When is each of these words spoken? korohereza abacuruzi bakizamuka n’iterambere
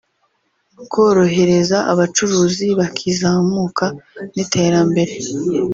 korohereza 0.91 1.77
abacuruzi 1.91 2.67
bakizamuka 2.79 3.85
n’iterambere 4.33 5.13